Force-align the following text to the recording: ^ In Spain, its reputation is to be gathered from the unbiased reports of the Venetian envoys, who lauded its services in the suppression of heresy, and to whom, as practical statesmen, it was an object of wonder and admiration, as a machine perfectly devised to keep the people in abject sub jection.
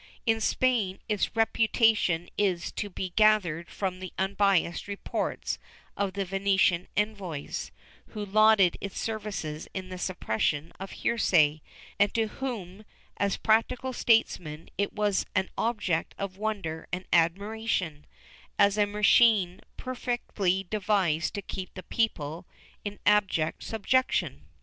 ^ 0.01 0.03
In 0.25 0.41
Spain, 0.41 0.97
its 1.07 1.35
reputation 1.35 2.27
is 2.35 2.71
to 2.71 2.89
be 2.89 3.09
gathered 3.15 3.69
from 3.69 3.99
the 3.99 4.11
unbiased 4.17 4.87
reports 4.87 5.59
of 5.95 6.13
the 6.13 6.25
Venetian 6.25 6.87
envoys, 6.97 7.69
who 8.07 8.25
lauded 8.25 8.77
its 8.81 8.99
services 8.99 9.67
in 9.75 9.89
the 9.89 9.99
suppression 9.99 10.71
of 10.79 10.91
heresy, 10.91 11.61
and 11.99 12.11
to 12.15 12.25
whom, 12.29 12.83
as 13.17 13.37
practical 13.37 13.93
statesmen, 13.93 14.69
it 14.75 14.91
was 14.91 15.27
an 15.35 15.51
object 15.55 16.15
of 16.17 16.35
wonder 16.35 16.87
and 16.91 17.05
admiration, 17.13 18.07
as 18.57 18.79
a 18.79 18.87
machine 18.87 19.61
perfectly 19.77 20.63
devised 20.63 21.35
to 21.35 21.43
keep 21.43 21.71
the 21.75 21.83
people 21.83 22.47
in 22.83 22.97
abject 23.05 23.61
sub 23.61 23.85
jection. 23.85 24.39